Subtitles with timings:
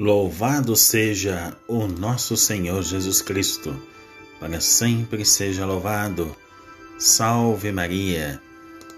[0.00, 3.76] Louvado seja o nosso Senhor Jesus Cristo,
[4.40, 6.34] para sempre seja louvado.
[6.98, 8.40] Salve Maria.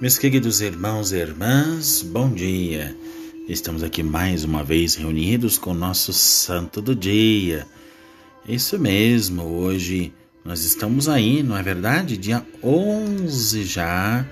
[0.00, 2.96] Meus queridos irmãos e irmãs, bom dia.
[3.48, 7.66] Estamos aqui mais uma vez reunidos com o nosso santo do dia.
[8.46, 12.16] Isso mesmo, hoje nós estamos aí, não é verdade?
[12.16, 14.24] Dia 11 já,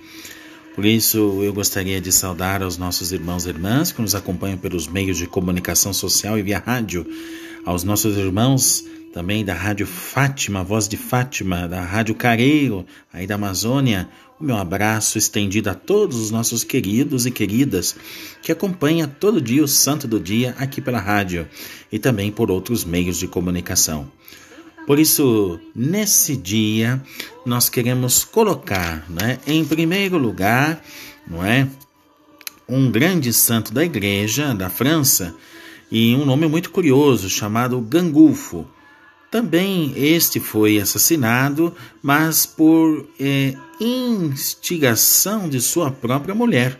[0.73, 4.87] Por isso, eu gostaria de saudar aos nossos irmãos e irmãs que nos acompanham pelos
[4.87, 7.05] meios de comunicação social e via rádio,
[7.65, 13.35] aos nossos irmãos também da Rádio Fátima, Voz de Fátima, da Rádio Careiro, aí da
[13.35, 14.07] Amazônia.
[14.39, 17.95] O meu abraço estendido a todos os nossos queridos e queridas
[18.41, 21.47] que acompanham todo dia o Santo do Dia aqui pela rádio
[21.91, 24.09] e também por outros meios de comunicação.
[24.85, 27.01] Por isso, nesse dia,
[27.45, 30.83] nós queremos colocar, né, em primeiro lugar,
[31.27, 31.67] não é,
[32.67, 35.35] um grande santo da igreja da França
[35.91, 38.65] e um nome muito curioso chamado Gangulfo.
[39.29, 46.79] Também este foi assassinado, mas por é, instigação de sua própria mulher,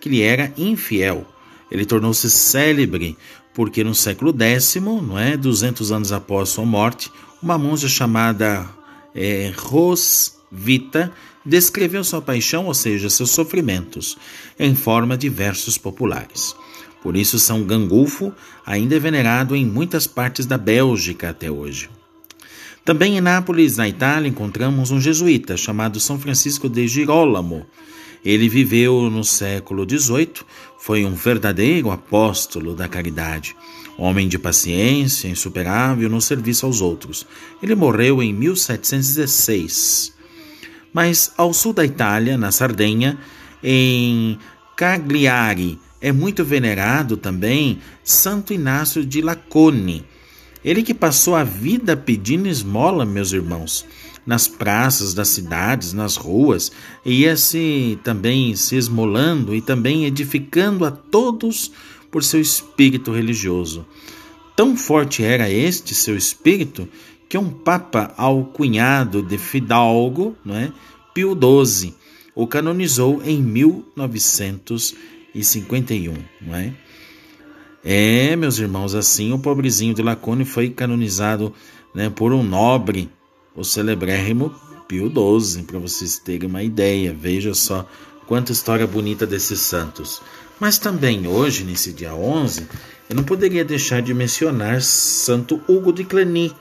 [0.00, 1.26] que lhe era infiel.
[1.70, 3.16] Ele tornou-se célebre
[3.52, 7.10] porque no século X, não é, 200 anos após sua morte,
[7.42, 8.68] uma monja chamada
[9.14, 11.12] é, Rosvita
[11.44, 14.16] descreveu sua paixão, ou seja, seus sofrimentos,
[14.58, 16.54] em forma de versos populares.
[17.02, 18.32] Por isso, São Gangulfo
[18.64, 21.88] ainda é venerado em muitas partes da Bélgica até hoje.
[22.84, 27.66] Também em Nápoles, na Itália, encontramos um jesuíta chamado São Francisco de Girolamo.
[28.24, 30.42] Ele viveu no século XVIII,
[30.78, 33.56] foi um verdadeiro apóstolo da caridade,
[33.96, 37.26] homem de paciência, insuperável no serviço aos outros.
[37.62, 40.14] Ele morreu em 1716.
[40.92, 43.18] Mas ao sul da Itália, na Sardenha,
[43.62, 44.38] em
[44.76, 50.04] Cagliari, é muito venerado também Santo Inácio de Lacone.
[50.64, 53.86] Ele que passou a vida pedindo esmola, meus irmãos,
[54.30, 56.70] nas praças das cidades, nas ruas,
[57.04, 61.72] ia se também se esmolando e também edificando a todos
[62.12, 63.84] por seu espírito religioso.
[64.54, 66.88] Tão forte era este seu espírito
[67.28, 70.72] que um papa alcunhado de Fidalgo, não é?
[71.12, 71.92] Pio XII,
[72.32, 74.94] o canonizou em 1900
[75.34, 76.72] e 51, não é?
[77.82, 81.52] É, meus irmãos, assim o pobrezinho de Lacone foi canonizado
[81.92, 83.10] né, por um nobre,
[83.54, 84.54] o celebrérrimo
[84.86, 87.14] Pio XII, para vocês terem uma ideia.
[87.14, 87.88] Veja só
[88.26, 90.20] quanta história bonita desses santos.
[90.58, 92.66] Mas também hoje, nesse dia 11,
[93.08, 96.54] eu não poderia deixar de mencionar Santo Hugo de Cluny,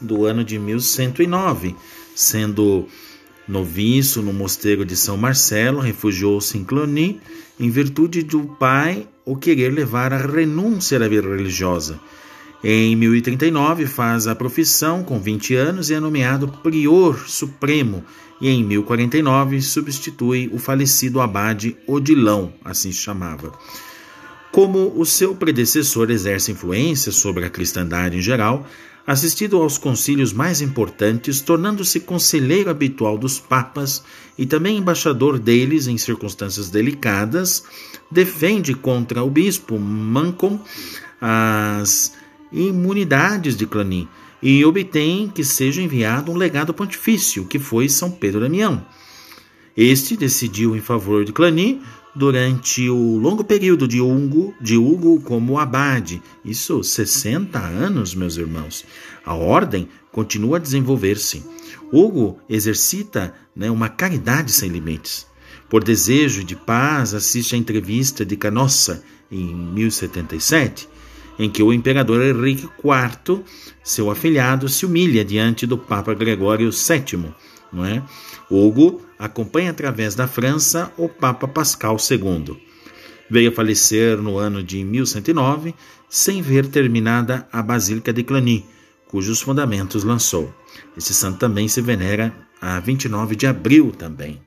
[0.00, 1.74] do ano de 1109,
[2.14, 2.86] sendo
[3.50, 7.20] Noviço no mosteiro de São Marcelo, refugiou-se em Cluny
[7.58, 11.98] em virtude do pai o querer levar a renúncia da vida religiosa.
[12.62, 18.04] Em 1039 faz a profissão com 20 anos e é nomeado prior supremo
[18.38, 23.52] e em 1049 substitui o falecido abade Odilão, assim se chamava.
[24.52, 28.66] Como o seu predecessor exerce influência sobre a cristandade em geral,
[29.06, 34.02] assistido aos concílios mais importantes, tornando-se conselheiro habitual dos papas
[34.36, 37.64] e também embaixador deles em circunstâncias delicadas,
[38.10, 40.60] defende contra o bispo Mancom
[41.20, 42.12] as
[42.52, 44.08] imunidades de Clanin
[44.42, 48.84] e obtém que seja enviado um legado pontifício, que foi São Pedro Damião.
[49.76, 51.80] Este decidiu em favor de Clany
[52.14, 56.22] durante o longo período de Hugo, de Hugo como abade.
[56.44, 58.84] Isso 60 anos, meus irmãos.
[59.24, 61.44] A ordem continua a desenvolver-se.
[61.92, 65.26] Hugo exercita né, uma caridade sem limites.
[65.68, 70.88] Por desejo de paz, assiste a entrevista de Canossa em 1077,
[71.40, 73.42] em que o imperador Henrique IV,
[73.82, 77.32] seu afilhado, se humilha diante do Papa Gregório VII.
[77.72, 78.02] Não é?
[78.50, 82.60] Hugo acompanha através da França o Papa Pascal II.
[83.30, 85.74] Veio a falecer no ano de 1109,
[86.10, 88.66] sem ver terminada a Basílica de Cluny,
[89.08, 90.52] cujos fundamentos lançou.
[90.94, 94.38] Esse santo também se venera a 29 de abril também.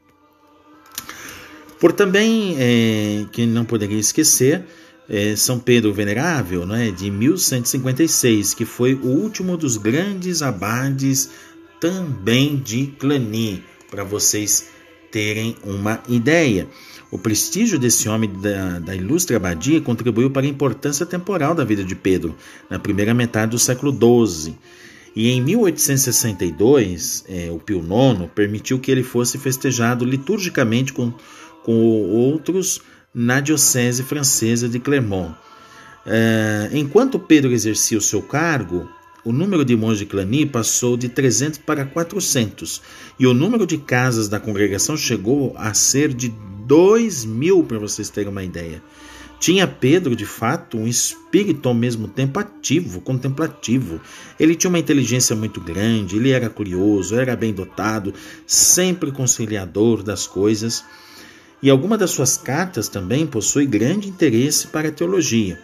[1.80, 4.64] Por também, é, que não poderia esquecer,
[5.10, 11.30] é, São Pedro Venerável, não é, de 1156, que foi o último dos grandes abades
[11.80, 14.70] também de Cluny, para vocês
[15.12, 16.68] terem uma ideia.
[17.12, 21.84] O prestígio desse homem da, da, ilustre abadia contribuiu para a importância temporal da vida
[21.84, 22.36] de Pedro,
[22.70, 24.56] na primeira metade do século XII.
[25.16, 31.14] E em 1862, é, o Pio IX permitiu que ele fosse festejado liturgicamente com,
[31.64, 31.74] com
[32.10, 32.82] outros
[33.14, 35.36] na Diocese Francesa de Clermont.
[36.06, 38.90] É, enquanto Pedro exercia o seu cargo,
[39.24, 42.82] o número de monges de Clany passou de 300 para 400,
[43.18, 46.34] e o número de casas da congregação chegou a ser de
[46.66, 48.82] 2 mil, para vocês terem uma ideia.
[49.40, 54.00] Tinha Pedro, de fato, um espírito ao mesmo tempo ativo, contemplativo.
[54.40, 58.14] Ele tinha uma inteligência muito grande, ele era curioso, era bem dotado,
[58.48, 60.84] sempre conciliador das coisas.
[61.64, 65.58] E alguma das suas cartas também possui grande interesse para a teologia.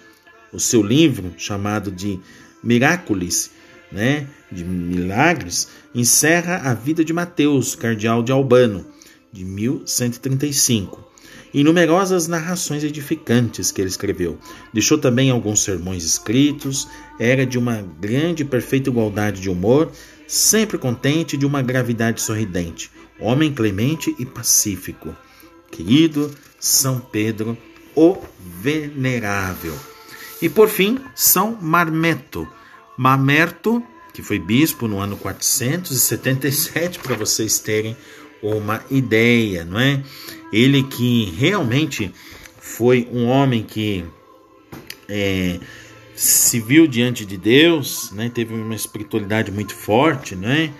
[0.54, 2.18] O seu livro, chamado de
[2.63, 3.51] Miraculis,
[3.92, 8.86] né, de milagres, encerra a vida de Mateus, cardeal de Albano,
[9.30, 11.06] de 1135
[11.54, 14.40] e numerosas narrações edificantes que ele escreveu.
[14.74, 16.88] Deixou também alguns sermões escritos,
[17.19, 19.92] era de uma grande e perfeita igualdade de humor,
[20.25, 25.13] sempre contente de uma gravidade sorridente, homem clemente e pacífico.
[25.71, 27.57] Querido São Pedro,
[27.95, 29.77] o Venerável.
[30.42, 32.48] E por fim, São Marmeto.
[32.98, 33.83] Mamerto,
[34.13, 37.95] que foi bispo no ano 477, para vocês terem
[38.42, 40.04] uma ideia, não é?
[40.51, 42.13] Ele que realmente
[42.60, 44.04] foi um homem que
[45.07, 45.60] é,
[46.15, 48.30] se viu diante de Deus, né?
[48.33, 50.74] Teve uma espiritualidade muito forte, né?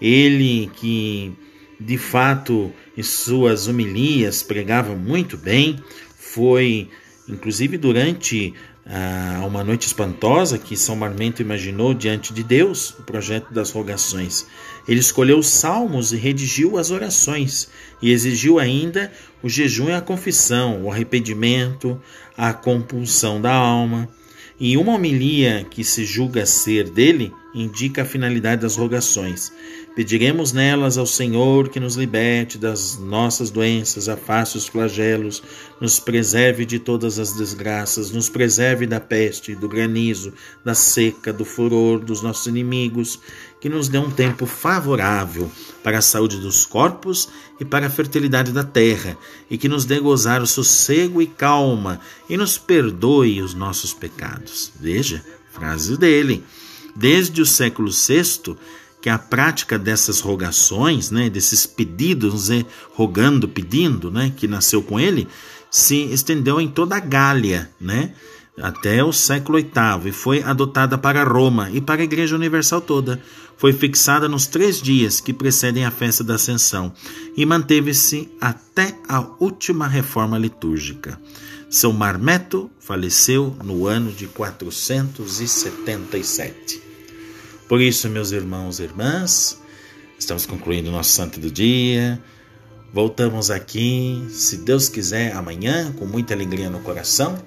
[0.00, 1.32] Ele que
[1.80, 5.82] de fato em suas homilias pregava muito bem,
[6.16, 6.88] foi
[7.26, 8.52] inclusive durante
[8.86, 14.46] a uma noite espantosa que São Marmento imaginou diante de Deus, o projeto das rogações.
[14.88, 17.68] Ele escolheu os salmos e redigiu as orações,
[18.02, 19.12] e exigiu ainda
[19.42, 22.00] o jejum e a confissão, o arrependimento,
[22.36, 24.08] a compulsão da alma.
[24.58, 29.52] E uma homilia que se julga ser dele indica a finalidade das rogações.
[30.00, 35.42] Pediremos nelas ao Senhor que nos liberte das nossas doenças, afaste os flagelos,
[35.78, 40.32] nos preserve de todas as desgraças, nos preserve da peste, do granizo,
[40.64, 43.20] da seca, do furor dos nossos inimigos,
[43.60, 45.52] que nos dê um tempo favorável
[45.84, 47.28] para a saúde dos corpos
[47.60, 49.18] e para a fertilidade da terra,
[49.50, 54.72] e que nos dê gozar o sossego e calma, e nos perdoe os nossos pecados.
[54.80, 56.42] Veja, frase dele.
[56.96, 58.56] Desde o século VI,
[59.00, 62.64] que a prática dessas rogações, né, desses pedidos, né,
[62.94, 65.26] rogando, pedindo, né, que nasceu com ele,
[65.70, 68.12] se estendeu em toda a Gália, né,
[68.60, 73.18] até o século VIII e foi adotada para Roma e para a Igreja Universal toda.
[73.56, 76.92] Foi fixada nos três dias que precedem a festa da Ascensão
[77.36, 81.20] e manteve-se até a última reforma litúrgica.
[81.68, 86.89] São Marmeto faleceu no ano de 477.
[87.70, 89.56] Por isso, meus irmãos e irmãs,
[90.18, 92.20] estamos concluindo o nosso santo do dia.
[92.92, 97.40] Voltamos aqui, se Deus quiser, amanhã, com muita alegria no coração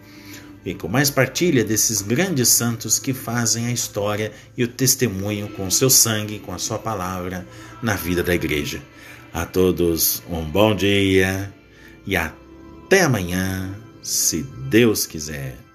[0.65, 5.69] e com mais partilha desses grandes santos que fazem a história e o testemunho com
[5.69, 7.45] seu sangue, com a sua palavra
[7.81, 8.81] na vida da igreja.
[9.33, 11.53] A todos um bom dia
[12.07, 15.72] e até amanhã, se Deus quiser.